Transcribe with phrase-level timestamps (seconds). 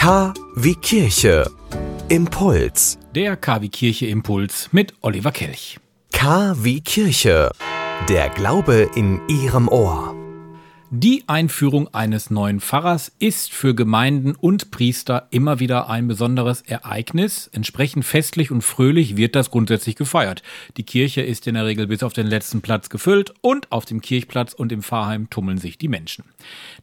[0.00, 1.44] K wie Kirche.
[2.08, 2.98] Impuls.
[3.14, 5.78] Der KW Kirche Impuls mit Oliver Kelch.
[6.10, 7.50] K wie Kirche.
[8.08, 10.09] Der Glaube in Ihrem Ohr.
[10.92, 17.48] Die Einführung eines neuen Pfarrers ist für Gemeinden und Priester immer wieder ein besonderes Ereignis.
[17.52, 20.42] Entsprechend festlich und fröhlich wird das grundsätzlich gefeiert.
[20.76, 24.00] Die Kirche ist in der Regel bis auf den letzten Platz gefüllt und auf dem
[24.00, 26.24] Kirchplatz und im Pfarrheim tummeln sich die Menschen.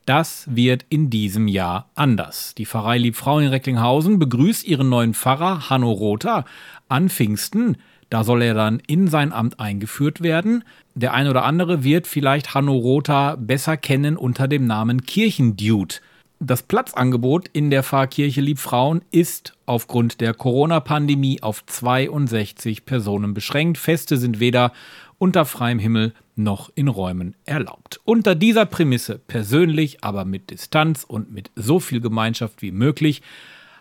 [0.05, 2.55] Das wird in diesem Jahr anders.
[2.55, 6.46] Die Pfarrei Liebfrauen in Recklinghausen begrüßt ihren neuen Pfarrer Hanno Rother
[6.87, 7.75] an Pfingsten.
[8.10, 10.64] Da soll er dann in sein Amt eingeführt werden.
[10.96, 15.96] Der ein oder andere wird vielleicht Hanno Rother besser kennen unter dem Namen Kirchendude.
[16.39, 23.80] Das Platzangebot in der Pfarrkirche Liebfrauen ist aufgrund der Corona-Pandemie auf 62 Personen beschränkt.
[23.80, 24.71] Feste sind weder
[25.18, 28.00] unter freiem Himmel noch in Räumen erlaubt.
[28.05, 33.23] Unter dieser Prämisse, persönlich, aber mit Distanz und mit so viel Gemeinschaft wie möglich,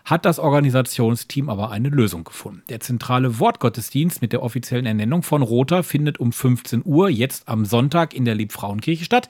[0.07, 2.63] hat das Organisationsteam aber eine Lösung gefunden.
[2.69, 7.65] Der zentrale Wortgottesdienst mit der offiziellen Ernennung von Rother findet um 15 Uhr jetzt am
[7.65, 9.27] Sonntag in der Liebfrauenkirche statt.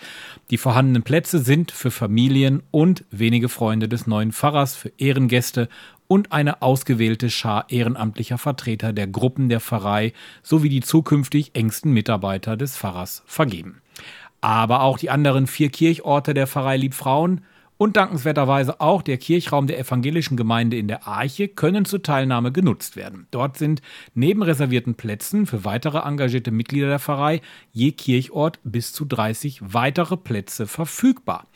[0.52, 5.67] Die vorhandenen Plätze sind für Familien und wenige Freunde des neuen Pfarrers, für Ehrengäste
[6.08, 12.55] und eine ausgewählte Schar ehrenamtlicher Vertreter der Gruppen der Pfarrei sowie die zukünftig engsten Mitarbeiter
[12.55, 13.81] des Pfarrers vergeben.
[14.42, 17.42] Aber auch die anderen vier Kirchorte der Pfarrei Liebfrauen
[17.78, 22.95] und dankenswerterweise auch der Kirchraum der evangelischen Gemeinde in der Arche können zur Teilnahme genutzt
[22.95, 23.28] werden.
[23.31, 23.81] Dort sind
[24.14, 30.17] neben reservierten Plätzen für weitere engagierte Mitglieder der Pfarrei je Kirchort bis zu 30 weitere
[30.17, 31.48] Plätze verfügbar.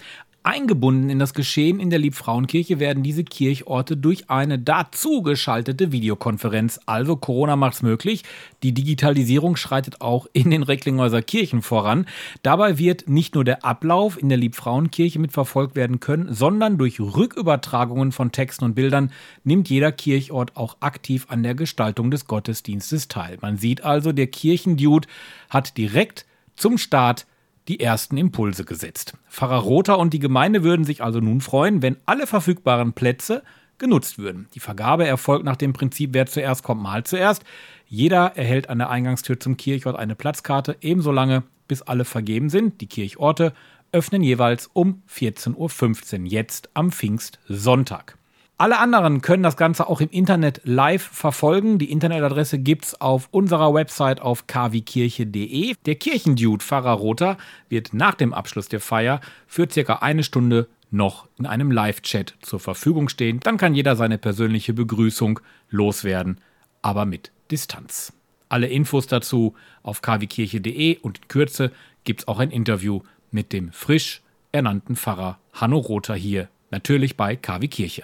[0.44, 6.80] Eingebunden in das Geschehen in der Liebfrauenkirche werden diese Kirchorte durch eine dazu geschaltete Videokonferenz.
[6.88, 8.24] Also Corona macht's möglich.
[8.64, 12.08] Die Digitalisierung schreitet auch in den Recklinghäuser Kirchen voran.
[12.42, 18.12] Dabei wird nicht nur der Ablauf in der Liebfrauenkirche mitverfolgt werden können, sondern durch Rückübertragungen
[18.12, 19.12] von Texten und Bildern
[19.44, 23.38] nimmt jeder Kirchort auch aktiv an der Gestaltung des Gottesdienstes teil.
[23.42, 25.08] Man sieht also, der Kirchendude
[25.50, 27.28] hat direkt zum Start
[27.68, 29.14] die ersten Impulse gesetzt.
[29.30, 33.44] Pfarrer Rother und die Gemeinde würden sich also nun freuen, wenn alle verfügbaren Plätze
[33.78, 34.48] genutzt würden.
[34.54, 37.44] Die Vergabe erfolgt nach dem Prinzip, wer zuerst kommt, mal zuerst.
[37.88, 42.80] Jeder erhält an der Eingangstür zum Kirchort eine Platzkarte, ebenso lange, bis alle vergeben sind.
[42.82, 43.54] Die Kirchorte
[43.92, 48.18] öffnen jeweils um 14.15 Uhr, jetzt am Pfingstsonntag.
[48.62, 51.80] Alle anderen können das Ganze auch im Internet live verfolgen.
[51.80, 55.74] Die Internetadresse gibt's auf unserer Website auf kwkirche.de.
[55.88, 57.38] Der Kirchendude Pfarrer Rother
[57.70, 62.60] wird nach dem Abschluss der Feier für circa eine Stunde noch in einem Live-Chat zur
[62.60, 63.40] Verfügung stehen.
[63.40, 65.40] Dann kann jeder seine persönliche Begrüßung
[65.72, 66.40] loswerden,
[66.84, 68.14] aber mit Distanz.
[68.48, 71.72] Alle Infos dazu auf kwkirche.de und in Kürze
[72.04, 73.02] gibt's auch ein Interview
[73.32, 74.22] mit dem frisch
[74.52, 78.04] ernannten Pfarrer Hanno Rother hier, natürlich bei KW Kirche.